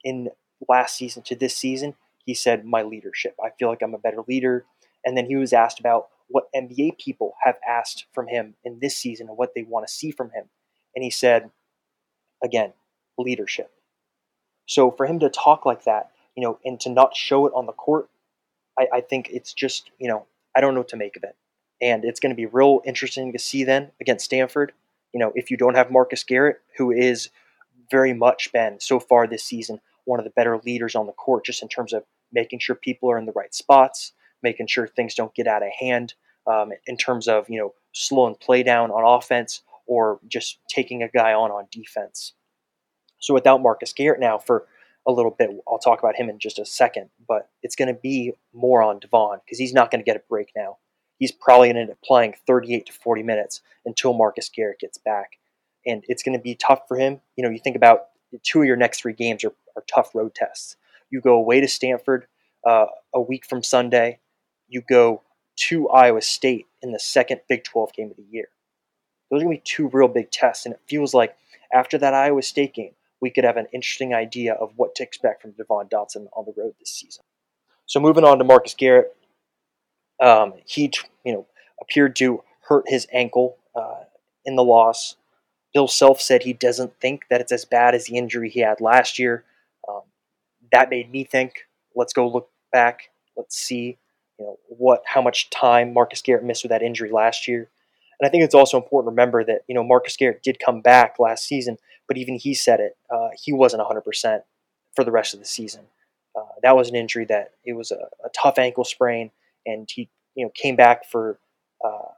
in 0.04 0.30
last 0.68 0.96
season 0.96 1.22
to 1.22 1.34
this 1.34 1.56
season 1.56 1.94
he 2.30 2.34
said, 2.34 2.64
My 2.64 2.82
leadership. 2.82 3.34
I 3.44 3.50
feel 3.58 3.68
like 3.68 3.82
I'm 3.82 3.92
a 3.92 3.98
better 3.98 4.22
leader. 4.28 4.64
And 5.04 5.16
then 5.16 5.26
he 5.26 5.34
was 5.34 5.52
asked 5.52 5.80
about 5.80 6.06
what 6.28 6.44
NBA 6.54 7.00
people 7.00 7.34
have 7.42 7.56
asked 7.68 8.06
from 8.12 8.28
him 8.28 8.54
in 8.64 8.78
this 8.80 8.96
season 8.96 9.26
and 9.28 9.36
what 9.36 9.52
they 9.56 9.64
want 9.64 9.84
to 9.88 9.92
see 9.92 10.12
from 10.12 10.30
him. 10.30 10.44
And 10.94 11.02
he 11.02 11.10
said, 11.10 11.50
again, 12.40 12.72
leadership. 13.18 13.72
So 14.66 14.92
for 14.92 15.06
him 15.06 15.18
to 15.18 15.28
talk 15.28 15.66
like 15.66 15.82
that, 15.84 16.10
you 16.36 16.44
know, 16.44 16.60
and 16.64 16.78
to 16.80 16.88
not 16.88 17.16
show 17.16 17.46
it 17.46 17.52
on 17.52 17.66
the 17.66 17.72
court, 17.72 18.08
I, 18.78 18.86
I 18.94 19.00
think 19.00 19.28
it's 19.32 19.52
just, 19.52 19.90
you 19.98 20.06
know, 20.06 20.26
I 20.54 20.60
don't 20.60 20.74
know 20.74 20.80
what 20.80 20.88
to 20.90 20.96
make 20.96 21.16
of 21.16 21.24
it. 21.24 21.34
And 21.82 22.04
it's 22.04 22.20
going 22.20 22.30
to 22.30 22.36
be 22.36 22.46
real 22.46 22.80
interesting 22.84 23.32
to 23.32 23.40
see 23.40 23.64
then 23.64 23.90
against 24.00 24.24
Stanford. 24.24 24.70
You 25.12 25.18
know, 25.18 25.32
if 25.34 25.50
you 25.50 25.56
don't 25.56 25.74
have 25.74 25.90
Marcus 25.90 26.22
Garrett, 26.22 26.60
who 26.76 26.92
is 26.92 27.30
very 27.90 28.14
much 28.14 28.52
been 28.52 28.78
so 28.78 29.00
far 29.00 29.26
this 29.26 29.42
season 29.42 29.80
one 30.04 30.18
of 30.18 30.24
the 30.24 30.30
better 30.30 30.58
leaders 30.58 30.94
on 30.94 31.06
the 31.06 31.12
court, 31.12 31.44
just 31.44 31.62
in 31.62 31.68
terms 31.68 31.92
of 31.92 32.04
making 32.32 32.58
sure 32.58 32.74
people 32.74 33.10
are 33.10 33.18
in 33.18 33.26
the 33.26 33.32
right 33.32 33.54
spots, 33.54 34.12
making 34.42 34.66
sure 34.66 34.86
things 34.86 35.14
don't 35.14 35.34
get 35.34 35.46
out 35.46 35.62
of 35.62 35.70
hand 35.78 36.14
um, 36.46 36.72
in 36.86 36.96
terms 36.96 37.28
of 37.28 37.48
you 37.48 37.58
know 37.58 37.74
slowing 37.92 38.34
play 38.34 38.62
down 38.62 38.90
on 38.90 39.18
offense 39.18 39.62
or 39.86 40.20
just 40.28 40.58
taking 40.68 41.02
a 41.02 41.08
guy 41.08 41.32
on 41.32 41.50
on 41.50 41.66
defense. 41.70 42.34
So 43.18 43.34
without 43.34 43.62
Marcus 43.62 43.92
Garrett 43.92 44.20
now 44.20 44.38
for 44.38 44.66
a 45.06 45.12
little 45.12 45.30
bit, 45.30 45.50
I'll 45.68 45.78
talk 45.78 45.98
about 45.98 46.16
him 46.16 46.28
in 46.28 46.38
just 46.38 46.58
a 46.58 46.64
second, 46.64 47.10
but 47.26 47.48
it's 47.62 47.76
going 47.76 47.94
to 47.94 48.00
be 48.00 48.32
more 48.52 48.82
on 48.82 48.98
Devon 48.98 49.40
because 49.44 49.58
he's 49.58 49.72
not 49.72 49.90
going 49.90 50.00
to 50.00 50.04
get 50.04 50.16
a 50.16 50.22
break 50.28 50.52
now. 50.56 50.78
He's 51.18 51.32
probably 51.32 51.68
going 51.68 51.76
to 51.76 51.82
end 51.82 51.90
up 51.90 51.98
playing 52.02 52.34
38 52.46 52.86
to 52.86 52.92
40 52.92 53.22
minutes 53.22 53.60
until 53.84 54.14
Marcus 54.14 54.48
Garrett 54.48 54.80
gets 54.80 54.98
back. 54.98 55.32
And 55.86 56.02
it's 56.08 56.22
going 56.22 56.36
to 56.36 56.42
be 56.42 56.54
tough 56.54 56.82
for 56.88 56.96
him. 56.96 57.20
You 57.36 57.44
know, 57.44 57.50
you 57.50 57.58
think 57.58 57.76
about 57.76 58.08
two 58.42 58.60
of 58.60 58.66
your 58.66 58.76
next 58.76 59.02
three 59.02 59.12
games 59.12 59.44
are, 59.44 59.52
are 59.76 59.84
tough 59.92 60.14
road 60.14 60.34
tests. 60.34 60.76
You 61.10 61.20
go 61.20 61.34
away 61.34 61.60
to 61.60 61.68
Stanford 61.68 62.26
uh, 62.66 62.86
a 63.14 63.20
week 63.20 63.44
from 63.44 63.62
Sunday. 63.62 64.20
You 64.68 64.82
go 64.88 65.22
to 65.68 65.88
Iowa 65.88 66.22
State 66.22 66.66
in 66.82 66.92
the 66.92 66.98
second 66.98 67.40
Big 67.48 67.64
12 67.64 67.92
game 67.92 68.10
of 68.10 68.16
the 68.16 68.26
year. 68.30 68.48
Those 69.30 69.42
are 69.42 69.44
going 69.44 69.56
to 69.56 69.60
be 69.60 69.64
two 69.64 69.88
real 69.88 70.08
big 70.08 70.30
tests, 70.30 70.66
and 70.66 70.74
it 70.74 70.80
feels 70.88 71.14
like 71.14 71.36
after 71.72 71.98
that 71.98 72.14
Iowa 72.14 72.42
State 72.42 72.74
game, 72.74 72.92
we 73.20 73.30
could 73.30 73.44
have 73.44 73.56
an 73.56 73.66
interesting 73.72 74.14
idea 74.14 74.54
of 74.54 74.72
what 74.76 74.94
to 74.96 75.02
expect 75.02 75.42
from 75.42 75.52
Devon 75.52 75.88
Dotson 75.88 76.26
on 76.32 76.46
the 76.46 76.54
road 76.56 76.74
this 76.80 76.90
season. 76.90 77.22
So 77.86 78.00
moving 78.00 78.24
on 78.24 78.38
to 78.38 78.44
Marcus 78.44 78.74
Garrett, 78.74 79.14
um, 80.20 80.54
he 80.64 80.90
you 81.24 81.32
know 81.32 81.46
appeared 81.80 82.16
to 82.16 82.42
hurt 82.62 82.84
his 82.86 83.06
ankle 83.12 83.56
uh, 83.74 84.04
in 84.44 84.56
the 84.56 84.64
loss. 84.64 85.16
Bill 85.72 85.88
Self 85.88 86.20
said 86.20 86.42
he 86.42 86.52
doesn't 86.52 86.98
think 87.00 87.24
that 87.30 87.40
it's 87.40 87.52
as 87.52 87.64
bad 87.64 87.94
as 87.94 88.06
the 88.06 88.16
injury 88.16 88.48
he 88.48 88.60
had 88.60 88.80
last 88.80 89.18
year. 89.18 89.44
That 90.72 90.90
made 90.90 91.10
me 91.10 91.24
think. 91.24 91.66
Let's 91.94 92.12
go 92.12 92.28
look 92.28 92.50
back. 92.72 93.10
Let's 93.36 93.56
see, 93.56 93.98
you 94.38 94.44
know, 94.44 94.58
what 94.68 95.02
how 95.06 95.22
much 95.22 95.50
time 95.50 95.92
Marcus 95.94 96.22
Garrett 96.22 96.44
missed 96.44 96.62
with 96.62 96.70
that 96.70 96.82
injury 96.82 97.10
last 97.10 97.48
year. 97.48 97.68
And 98.20 98.26
I 98.26 98.30
think 98.30 98.44
it's 98.44 98.54
also 98.54 98.76
important 98.76 99.10
to 99.10 99.12
remember 99.12 99.44
that 99.44 99.62
you 99.66 99.74
know 99.74 99.82
Marcus 99.82 100.16
Garrett 100.16 100.42
did 100.42 100.58
come 100.58 100.80
back 100.80 101.16
last 101.18 101.44
season, 101.46 101.78
but 102.06 102.18
even 102.18 102.36
he 102.36 102.54
said 102.54 102.80
it. 102.80 102.96
Uh, 103.10 103.28
he 103.40 103.52
wasn't 103.52 103.82
100% 103.82 104.42
for 104.94 105.04
the 105.04 105.10
rest 105.10 105.34
of 105.34 105.40
the 105.40 105.46
season. 105.46 105.82
Uh, 106.36 106.42
that 106.62 106.76
was 106.76 106.88
an 106.88 106.96
injury 106.96 107.24
that 107.24 107.52
it 107.64 107.72
was 107.72 107.90
a, 107.90 108.08
a, 108.24 108.28
tough 108.30 108.58
ankle 108.58 108.84
sprain, 108.84 109.30
and 109.66 109.88
he 109.90 110.08
you 110.34 110.44
know 110.44 110.50
came 110.54 110.76
back 110.76 111.04
for 111.04 111.38
uh, 111.84 112.12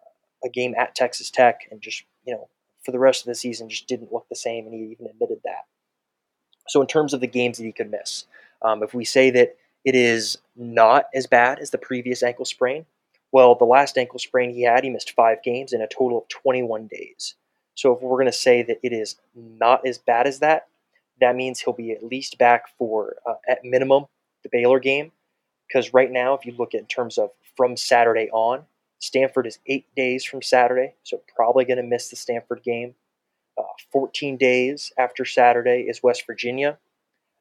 a 0.44 0.48
game 0.48 0.74
at 0.76 0.94
Texas 0.94 1.30
Tech 1.30 1.60
and 1.70 1.80
just 1.80 2.04
you 2.26 2.34
know 2.34 2.48
for 2.84 2.90
the 2.90 2.98
rest 2.98 3.22
of 3.22 3.26
the 3.26 3.34
season 3.34 3.68
just 3.68 3.86
didn't 3.86 4.12
look 4.12 4.26
the 4.28 4.36
same, 4.36 4.66
and 4.66 4.74
he 4.74 4.80
even 4.90 5.06
admitted 5.06 5.40
that. 5.44 5.66
So 6.68 6.80
in 6.80 6.86
terms 6.86 7.12
of 7.12 7.20
the 7.20 7.26
games 7.26 7.58
that 7.58 7.64
he 7.64 7.72
could 7.72 7.90
miss, 7.90 8.24
um, 8.62 8.82
if 8.82 8.94
we 8.94 9.04
say 9.04 9.30
that 9.30 9.56
it 9.84 9.94
is 9.94 10.38
not 10.56 11.06
as 11.14 11.26
bad 11.26 11.58
as 11.58 11.70
the 11.70 11.78
previous 11.78 12.22
ankle 12.22 12.44
sprain, 12.44 12.86
well, 13.32 13.54
the 13.54 13.64
last 13.64 13.96
ankle 13.96 14.18
sprain 14.18 14.50
he 14.50 14.62
had, 14.62 14.84
he 14.84 14.90
missed 14.90 15.12
five 15.12 15.42
games 15.42 15.72
in 15.72 15.80
a 15.80 15.86
total 15.86 16.18
of 16.18 16.28
21 16.28 16.86
days. 16.86 17.34
So 17.74 17.94
if 17.94 18.02
we're 18.02 18.16
going 18.16 18.26
to 18.26 18.32
say 18.32 18.62
that 18.62 18.78
it 18.82 18.92
is 18.92 19.16
not 19.34 19.86
as 19.86 19.98
bad 19.98 20.26
as 20.26 20.40
that, 20.40 20.68
that 21.20 21.34
means 21.34 21.60
he'll 21.60 21.72
be 21.72 21.92
at 21.92 22.04
least 22.04 22.38
back 22.38 22.64
for, 22.76 23.16
uh, 23.26 23.34
at 23.48 23.64
minimum, 23.64 24.04
the 24.42 24.50
Baylor 24.52 24.78
game. 24.80 25.12
Because 25.66 25.94
right 25.94 26.10
now, 26.10 26.34
if 26.34 26.44
you 26.44 26.52
look 26.52 26.74
at 26.74 26.80
in 26.80 26.86
terms 26.86 27.16
of 27.16 27.30
from 27.56 27.76
Saturday 27.76 28.28
on, 28.30 28.64
Stanford 28.98 29.46
is 29.46 29.58
eight 29.66 29.86
days 29.96 30.24
from 30.24 30.42
Saturday, 30.42 30.94
so 31.02 31.20
probably 31.34 31.64
going 31.64 31.78
to 31.78 31.82
miss 31.82 32.08
the 32.08 32.16
Stanford 32.16 32.62
game. 32.62 32.94
Uh, 33.62 33.66
14 33.92 34.36
days 34.36 34.92
after 34.98 35.24
Saturday 35.24 35.82
is 35.88 36.02
West 36.02 36.24
Virginia. 36.26 36.78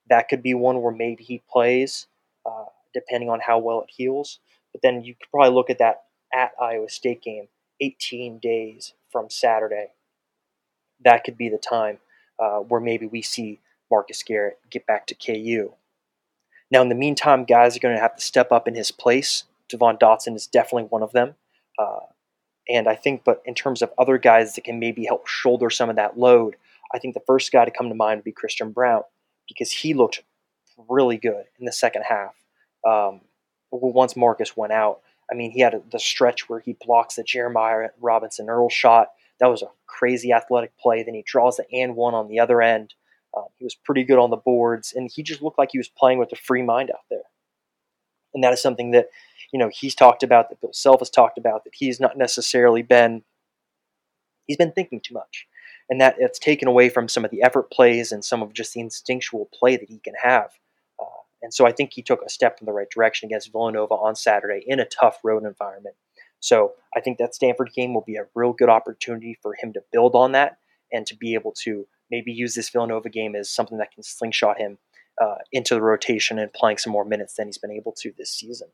That 0.09 0.29
could 0.29 0.43
be 0.43 0.53
one 0.53 0.81
where 0.81 0.91
maybe 0.93 1.23
he 1.23 1.41
plays, 1.49 2.07
uh, 2.45 2.65
depending 2.93 3.29
on 3.29 3.39
how 3.39 3.59
well 3.59 3.81
it 3.81 3.89
heals. 3.89 4.39
But 4.71 4.81
then 4.81 5.03
you 5.03 5.15
could 5.15 5.29
probably 5.31 5.55
look 5.55 5.69
at 5.69 5.79
that 5.79 6.03
at 6.33 6.51
Iowa 6.61 6.89
State 6.89 7.21
game, 7.21 7.47
18 7.79 8.39
days 8.39 8.93
from 9.11 9.29
Saturday. 9.29 9.87
That 11.03 11.23
could 11.23 11.37
be 11.37 11.49
the 11.49 11.57
time 11.57 11.99
uh, 12.39 12.59
where 12.59 12.81
maybe 12.81 13.07
we 13.07 13.21
see 13.21 13.59
Marcus 13.89 14.21
Garrett 14.23 14.59
get 14.69 14.85
back 14.85 15.07
to 15.07 15.15
KU. 15.15 15.73
Now, 16.69 16.81
in 16.81 16.89
the 16.89 16.95
meantime, 16.95 17.43
guys 17.43 17.75
are 17.75 17.81
going 17.81 17.95
to 17.95 18.01
have 18.01 18.15
to 18.15 18.21
step 18.21 18.51
up 18.51 18.67
in 18.67 18.75
his 18.75 18.91
place. 18.91 19.43
Devon 19.67 19.97
Dotson 19.97 20.35
is 20.35 20.47
definitely 20.47 20.83
one 20.83 21.03
of 21.03 21.11
them. 21.11 21.35
Uh, 21.77 21.99
and 22.69 22.87
I 22.87 22.95
think, 22.95 23.23
but 23.23 23.41
in 23.45 23.55
terms 23.55 23.81
of 23.81 23.91
other 23.97 24.17
guys 24.17 24.55
that 24.55 24.63
can 24.63 24.79
maybe 24.79 25.05
help 25.05 25.27
shoulder 25.27 25.69
some 25.69 25.89
of 25.89 25.95
that 25.95 26.17
load, 26.17 26.55
I 26.93 26.99
think 26.99 27.13
the 27.13 27.21
first 27.25 27.51
guy 27.51 27.65
to 27.65 27.71
come 27.71 27.89
to 27.89 27.95
mind 27.95 28.19
would 28.19 28.25
be 28.25 28.31
Christian 28.31 28.71
Braun 28.71 29.03
because 29.47 29.71
he 29.71 29.93
looked 29.93 30.23
really 30.89 31.17
good 31.17 31.45
in 31.59 31.65
the 31.65 31.71
second 31.71 32.03
half. 32.03 32.35
Um, 32.87 33.21
once 33.71 34.15
Marcus 34.15 34.55
went 34.55 34.73
out, 34.73 35.01
I 35.31 35.35
mean, 35.35 35.51
he 35.51 35.61
had 35.61 35.73
a, 35.73 35.81
the 35.91 35.99
stretch 35.99 36.49
where 36.49 36.59
he 36.59 36.75
blocks 36.85 37.15
the 37.15 37.23
Jeremiah 37.23 37.89
Robinson 38.01 38.49
Earl 38.49 38.69
shot. 38.69 39.09
That 39.39 39.47
was 39.47 39.61
a 39.61 39.67
crazy 39.87 40.33
athletic 40.33 40.77
play. 40.77 41.03
Then 41.03 41.13
he 41.13 41.23
draws 41.25 41.57
the 41.57 41.65
and 41.73 41.95
one 41.95 42.13
on 42.13 42.27
the 42.27 42.39
other 42.39 42.61
end. 42.61 42.93
Uh, 43.35 43.43
he 43.57 43.63
was 43.63 43.75
pretty 43.75 44.03
good 44.03 44.19
on 44.19 44.29
the 44.29 44.35
boards, 44.35 44.93
and 44.93 45.09
he 45.13 45.23
just 45.23 45.41
looked 45.41 45.57
like 45.57 45.69
he 45.71 45.77
was 45.77 45.87
playing 45.87 46.19
with 46.19 46.31
a 46.33 46.35
free 46.35 46.61
mind 46.61 46.91
out 46.91 47.05
there. 47.09 47.21
And 48.33 48.43
that 48.43 48.53
is 48.53 48.61
something 48.61 48.91
that, 48.91 49.07
you 49.51 49.59
know, 49.59 49.69
he's 49.73 49.95
talked 49.95 50.23
about, 50.23 50.49
that 50.49 50.61
Bill 50.61 50.73
Self 50.73 50.99
has 50.99 51.09
talked 51.09 51.37
about, 51.37 51.63
that 51.63 51.73
he's 51.75 51.99
not 51.99 52.17
necessarily 52.17 52.81
been, 52.81 53.23
he's 54.47 54.57
been 54.57 54.71
thinking 54.71 54.99
too 54.99 55.13
much. 55.13 55.47
And 55.89 55.99
that 55.99 56.15
it's 56.19 56.39
taken 56.39 56.67
away 56.67 56.89
from 56.89 57.09
some 57.09 57.25
of 57.25 57.31
the 57.31 57.43
effort 57.43 57.69
plays 57.69 58.11
and 58.13 58.23
some 58.23 58.41
of 58.41 58.53
just 58.53 58.73
the 58.73 58.79
instinctual 58.79 59.49
play 59.53 59.75
that 59.75 59.89
he 59.89 59.99
can 59.99 60.13
have. 60.21 60.51
And 61.41 61.53
so 61.53 61.65
I 61.65 61.71
think 61.71 61.93
he 61.93 62.01
took 62.01 62.21
a 62.21 62.29
step 62.29 62.57
in 62.61 62.65
the 62.65 62.71
right 62.71 62.89
direction 62.89 63.27
against 63.27 63.51
Villanova 63.51 63.95
on 63.95 64.15
Saturday 64.15 64.63
in 64.65 64.79
a 64.79 64.85
tough 64.85 65.19
road 65.23 65.43
environment. 65.43 65.95
So 66.39 66.73
I 66.95 67.01
think 67.01 67.17
that 67.17 67.35
Stanford 67.35 67.71
game 67.75 67.93
will 67.93 68.03
be 68.05 68.15
a 68.15 68.27
real 68.35 68.53
good 68.53 68.69
opportunity 68.69 69.37
for 69.41 69.55
him 69.55 69.73
to 69.73 69.83
build 69.91 70.15
on 70.15 70.31
that 70.33 70.57
and 70.91 71.05
to 71.07 71.15
be 71.15 71.33
able 71.33 71.53
to 71.63 71.87
maybe 72.09 72.31
use 72.31 72.55
this 72.55 72.69
Villanova 72.69 73.09
game 73.09 73.35
as 73.35 73.49
something 73.49 73.77
that 73.77 73.91
can 73.91 74.03
slingshot 74.03 74.57
him 74.57 74.77
uh, 75.21 75.35
into 75.51 75.73
the 75.73 75.81
rotation 75.81 76.39
and 76.39 76.51
playing 76.53 76.77
some 76.77 76.93
more 76.93 77.05
minutes 77.05 77.35
than 77.35 77.47
he's 77.47 77.57
been 77.57 77.71
able 77.71 77.93
to 77.93 78.11
this 78.17 78.31
season. 78.31 78.67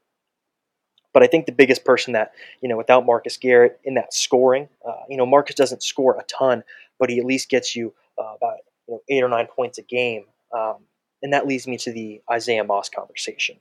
But 1.17 1.23
I 1.23 1.27
think 1.29 1.47
the 1.47 1.51
biggest 1.51 1.83
person 1.83 2.13
that, 2.13 2.33
you 2.61 2.69
know, 2.69 2.77
without 2.77 3.03
Marcus 3.03 3.37
Garrett 3.37 3.79
in 3.83 3.95
that 3.95 4.13
scoring, 4.13 4.69
uh, 4.87 5.01
you 5.09 5.17
know, 5.17 5.25
Marcus 5.25 5.55
doesn't 5.55 5.81
score 5.81 6.15
a 6.15 6.23
ton, 6.25 6.63
but 6.99 7.09
he 7.09 7.17
at 7.17 7.25
least 7.25 7.49
gets 7.49 7.75
you 7.75 7.91
uh, 8.19 8.35
about 8.35 8.57
you 8.87 8.93
know, 8.93 9.01
eight 9.09 9.23
or 9.23 9.27
nine 9.27 9.47
points 9.47 9.79
a 9.79 9.81
game. 9.81 10.25
Um, 10.55 10.75
and 11.23 11.33
that 11.33 11.47
leads 11.47 11.65
me 11.65 11.75
to 11.77 11.91
the 11.91 12.21
Isaiah 12.29 12.63
Moss 12.63 12.89
conversation. 12.89 13.57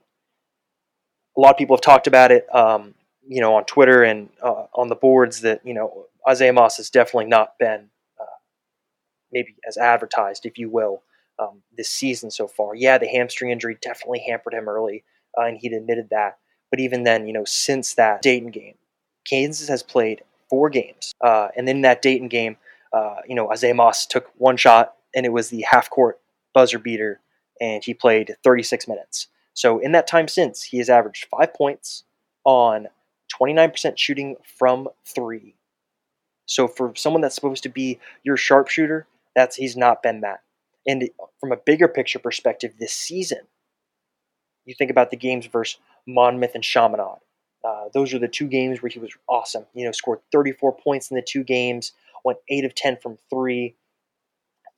A 1.35 1.41
lot 1.41 1.53
of 1.53 1.57
people 1.57 1.75
have 1.75 1.81
talked 1.81 2.07
about 2.07 2.31
it, 2.31 2.47
um, 2.55 2.95
you 3.27 3.41
know, 3.41 3.55
on 3.55 3.65
Twitter 3.65 4.03
and 4.03 4.29
uh, 4.43 4.67
on 4.75 4.89
the 4.89 4.95
boards 4.95 5.41
that 5.41 5.65
you 5.65 5.73
know 5.73 6.09
Isaiah 6.29 6.53
Moss 6.53 6.77
has 6.77 6.91
definitely 6.91 7.31
not 7.31 7.59
been 7.59 7.89
uh, 8.21 8.37
maybe 9.33 9.55
as 9.67 9.79
advertised, 9.79 10.45
if 10.45 10.59
you 10.59 10.69
will, 10.69 11.05
um, 11.39 11.63
this 11.75 11.89
season 11.89 12.31
so 12.31 12.49
far. 12.49 12.75
Yeah, 12.75 12.99
the 12.99 13.09
hamstring 13.09 13.51
injury 13.51 13.79
definitely 13.81 14.27
hampered 14.29 14.53
him 14.53 14.69
early, 14.69 15.05
uh, 15.39 15.45
and 15.45 15.57
he'd 15.57 15.73
admitted 15.73 16.11
that. 16.11 16.37
But 16.71 16.81
even 16.81 17.05
then, 17.05 17.27
you 17.27 17.33
know, 17.33 17.45
since 17.45 17.95
that 17.95 18.23
Dayton 18.23 18.51
game, 18.51 18.75
Kansas 19.29 19.69
has 19.69 19.83
played 19.83 20.23
four 20.49 20.71
games, 20.71 21.13
uh, 21.23 21.49
and 21.57 21.69
in 21.69 21.83
that 21.83 22.03
Dayton 22.03 22.29
game, 22.29 22.57
uh, 22.93 23.17
you 23.29 23.35
know, 23.35 23.51
Isaiah 23.51 23.75
Moss 23.75 24.07
took 24.07 24.31
one 24.37 24.57
shot, 24.57 24.95
and 25.15 25.27
it 25.27 25.33
was 25.33 25.49
the 25.49 25.65
half 25.71 25.91
court 25.91 26.21
buzzer 26.55 26.79
beater 26.79 27.21
and 27.61 27.85
he 27.85 27.95
played 27.95 28.37
36 28.43 28.89
minutes. 28.89 29.29
So 29.55 29.79
in 29.79 29.93
that 29.93 30.07
time 30.07 30.29
since, 30.29 30.63
he 30.63 30.79
has 30.79 30.91
averaged 30.91 31.27
five 31.31 31.55
points 31.55 32.05
on 32.45 32.89
29% 33.41 33.97
shooting 33.97 34.37
from 34.59 34.89
three. 35.05 35.55
So 36.47 36.69
for 36.69 36.95
someone 36.95 37.23
that's 37.23 37.35
supposed 37.35 37.63
to 37.65 37.69
be 37.69 37.99
your 38.23 38.37
sharpshooter, 38.37 39.07
that's 39.35 39.57
he's 39.57 39.77
not 39.77 40.03
been 40.03 40.21
that. 40.21 40.43
And 40.87 41.11
from 41.41 41.53
a 41.53 41.57
bigger 41.57 41.89
picture 41.89 42.19
perspective, 42.19 42.75
this 42.79 42.93
season, 42.93 43.41
you 44.65 44.75
think 44.75 44.91
about 44.91 45.11
the 45.11 45.17
games 45.17 45.47
versus 45.47 45.81
Monmouth 46.07 46.55
and 46.55 46.65
Chaminade. 46.65 47.19
Uh, 47.65 47.89
those 47.93 48.15
are 48.15 48.19
the 48.19 48.29
two 48.29 48.47
games 48.47 48.81
where 48.81 48.91
he 48.91 48.99
was 48.99 49.11
awesome. 49.29 49.67
You 49.75 49.87
know, 49.87 49.93
scored 49.93 50.21
34 50.33 50.77
points 50.77 51.11
in 51.11 51.17
the 51.17 51.23
two 51.23 51.43
games, 51.43 51.93
went 52.25 52.39
eight 52.49 52.65
of 52.65 52.75
10 52.75 52.99
from 52.99 53.19
three, 53.29 53.75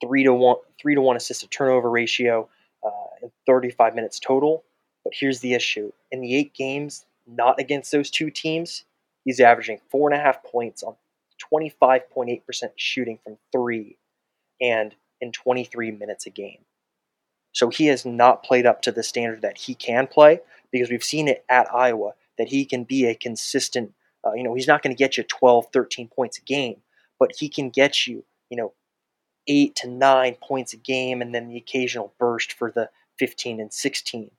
three 0.01 0.25
to 0.25 0.33
one, 0.33 0.57
three 0.81 0.95
to 0.95 1.01
one 1.01 1.17
assist 1.17 1.43
to 1.43 1.49
turnover 1.49 1.91
ratio 1.91 2.49
uh, 2.85 2.91
in 3.23 3.31
35 3.47 3.95
minutes 3.95 4.19
total. 4.19 4.65
But 5.05 5.13
here's 5.15 5.41
the 5.41 5.55
issue: 5.55 5.93
in 6.11 6.21
the 6.21 6.35
eight 6.35 6.55
games 6.55 7.05
not 7.27 7.61
against 7.61 7.93
those 7.93 8.11
two 8.11 8.31
teams, 8.31 8.85
he's 9.25 9.41
averaging 9.41 9.81
four 9.91 10.11
and 10.11 10.19
a 10.19 10.23
half 10.23 10.43
points 10.45 10.83
on 10.83 10.97
25.8% 11.53 12.71
shooting 12.77 13.19
from 13.23 13.37
three, 13.53 13.97
and 14.61 14.95
in 15.21 15.33
23 15.33 15.91
minutes 15.93 16.27
a 16.27 16.31
game. 16.31 16.59
So 17.53 17.71
he 17.71 17.87
has 17.87 18.05
not 18.05 18.43
played 18.43 18.67
up 18.67 18.83
to 18.83 18.93
the 18.93 19.03
standard 19.03 19.43
that 19.43 19.59
he 19.59 19.75
can 19.75 20.07
play 20.07 20.41
because 20.73 20.91
we've 20.91 21.05
seen 21.05 21.29
it 21.29 21.45
at 21.49 21.73
Iowa 21.73 22.13
that 22.37 22.49
he 22.49 22.65
can 22.65 22.85
be 22.85 23.07
a 23.07 23.15
consistent, 23.15 23.93
uh, 24.27 24.33
you 24.33 24.43
know, 24.43 24.55
he's 24.55 24.69
not 24.69 24.83
going 24.83 24.95
to 24.95 24.99
get 24.99 25.17
you 25.17 25.25
12, 25.25 25.67
13 25.73 26.09
points 26.09 26.39
a 26.39 26.43
game, 26.43 26.81
but 27.19 27.33
he 27.39 27.49
can 27.49 27.71
get 27.71 28.07
you, 28.07 28.25
you 28.51 28.57
know, 28.57 28.73
eight 29.49 29.75
to 29.77 29.89
nine 29.89 30.37
points 30.43 30.73
a 30.73 30.77
game 30.77 31.23
and 31.23 31.35
then 31.35 31.49
the 31.49 31.57
occasional 31.57 32.13
burst 32.19 32.53
for 32.53 32.71
the 32.71 32.91
15 33.19 33.61
and 33.61 33.73
16. 33.73 34.31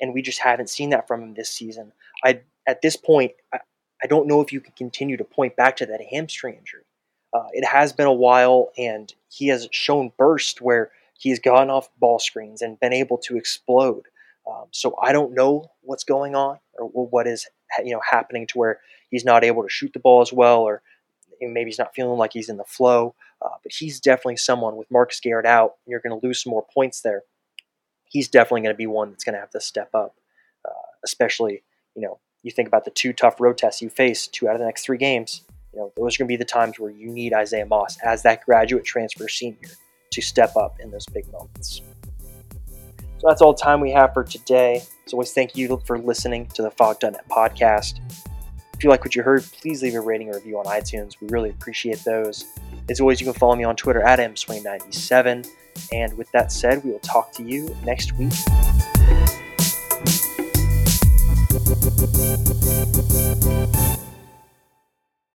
And 0.00 0.14
we 0.14 0.22
just 0.22 0.40
haven't 0.40 0.70
seen 0.70 0.90
that 0.90 1.08
from 1.08 1.22
him 1.22 1.34
this 1.34 1.50
season. 1.50 1.92
I 2.24 2.40
at 2.66 2.82
this 2.82 2.96
point, 2.96 3.32
I, 3.52 3.58
I 4.02 4.06
don't 4.06 4.28
know 4.28 4.40
if 4.40 4.52
you 4.52 4.60
can 4.60 4.72
continue 4.76 5.16
to 5.16 5.24
point 5.24 5.56
back 5.56 5.76
to 5.76 5.86
that 5.86 6.00
hamstring 6.10 6.56
injury. 6.56 6.84
Uh, 7.32 7.46
it 7.52 7.64
has 7.64 7.92
been 7.92 8.06
a 8.06 8.12
while, 8.12 8.70
and 8.76 9.12
he 9.28 9.48
has 9.48 9.68
shown 9.70 10.12
burst 10.18 10.60
where 10.60 10.90
he's 11.18 11.38
gone 11.38 11.70
off 11.70 11.88
ball 11.98 12.18
screens 12.18 12.62
and 12.62 12.80
been 12.80 12.92
able 12.92 13.18
to 13.18 13.36
explode. 13.36 14.06
Um, 14.48 14.66
so 14.70 14.94
I 15.02 15.12
don't 15.12 15.34
know 15.34 15.70
what's 15.82 16.04
going 16.04 16.34
on 16.34 16.58
or 16.74 16.86
what 16.86 17.26
is 17.26 17.46
you 17.84 17.92
know 17.92 18.00
happening 18.08 18.46
to 18.48 18.58
where 18.58 18.80
he's 19.10 19.24
not 19.24 19.44
able 19.44 19.62
to 19.62 19.68
shoot 19.68 19.92
the 19.92 20.00
ball 20.00 20.20
as 20.20 20.32
well, 20.32 20.60
or 20.60 20.82
maybe 21.40 21.68
he's 21.68 21.78
not 21.78 21.94
feeling 21.94 22.18
like 22.18 22.32
he's 22.32 22.48
in 22.48 22.56
the 22.56 22.64
flow. 22.64 23.14
Uh, 23.42 23.48
but 23.62 23.72
he's 23.72 24.00
definitely 24.00 24.36
someone 24.36 24.76
with 24.76 24.90
Marcus 24.90 25.20
Garrett 25.20 25.46
out, 25.46 25.76
and 25.84 25.90
you're 25.90 26.00
going 26.00 26.18
to 26.18 26.26
lose 26.26 26.42
some 26.42 26.50
more 26.50 26.66
points 26.74 27.00
there. 27.00 27.22
He's 28.04 28.28
definitely 28.28 28.62
going 28.62 28.74
to 28.74 28.78
be 28.78 28.86
one 28.86 29.10
that's 29.10 29.24
going 29.24 29.34
to 29.34 29.40
have 29.40 29.50
to 29.50 29.60
step 29.60 29.94
up, 29.94 30.14
uh, 30.66 30.72
especially, 31.04 31.62
you 31.94 32.02
know, 32.02 32.18
you 32.42 32.50
think 32.50 32.68
about 32.68 32.84
the 32.84 32.90
two 32.90 33.12
tough 33.12 33.40
road 33.40 33.56
tests 33.56 33.80
you 33.80 33.88
face, 33.88 34.26
two 34.26 34.48
out 34.48 34.54
of 34.54 34.60
the 34.60 34.66
next 34.66 34.84
three 34.84 34.98
games. 34.98 35.42
You 35.72 35.78
know, 35.78 35.92
those 35.96 36.16
are 36.16 36.18
going 36.18 36.28
to 36.28 36.32
be 36.32 36.36
the 36.36 36.44
times 36.44 36.78
where 36.78 36.90
you 36.90 37.08
need 37.08 37.32
Isaiah 37.32 37.66
Moss 37.66 37.98
as 38.04 38.22
that 38.24 38.44
graduate 38.44 38.84
transfer 38.84 39.28
senior 39.28 39.68
to 40.10 40.20
step 40.20 40.56
up 40.56 40.80
in 40.80 40.90
those 40.90 41.06
big 41.06 41.30
moments. 41.30 41.80
So 43.20 43.28
that's 43.28 43.42
all 43.42 43.52
the 43.52 43.60
time 43.60 43.80
we 43.80 43.90
have 43.90 44.14
for 44.14 44.24
today. 44.24 44.82
As 45.04 45.12
always, 45.12 45.34
thank 45.34 45.54
you 45.54 45.78
for 45.84 45.98
listening 45.98 46.46
to 46.54 46.62
the 46.62 46.70
Phog.net 46.70 47.28
podcast. 47.28 48.00
If 48.72 48.82
you 48.82 48.88
like 48.88 49.04
what 49.04 49.14
you 49.14 49.22
heard, 49.22 49.44
please 49.60 49.82
leave 49.82 49.94
a 49.94 50.00
rating 50.00 50.30
or 50.30 50.36
review 50.36 50.58
on 50.58 50.64
iTunes. 50.64 51.20
We 51.20 51.28
really 51.28 51.50
appreciate 51.50 51.98
those. 51.98 52.46
As 52.88 52.98
always, 52.98 53.20
you 53.20 53.26
can 53.26 53.34
follow 53.34 53.56
me 53.56 53.64
on 53.64 53.76
Twitter 53.76 54.00
at 54.00 54.20
mswain97. 54.20 55.50
And 55.92 56.16
with 56.16 56.32
that 56.32 56.50
said, 56.50 56.82
we 56.82 56.92
will 56.92 56.98
talk 57.00 57.30
to 57.32 57.42
you 57.42 57.76
next 57.84 58.14
week. 58.16 58.32